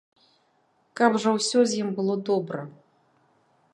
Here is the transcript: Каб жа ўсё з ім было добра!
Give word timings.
Каб 1.01 1.19
жа 1.25 1.29
ўсё 1.35 1.59
з 1.73 1.83
ім 1.83 1.93
было 1.99 2.13
добра! 2.31 2.61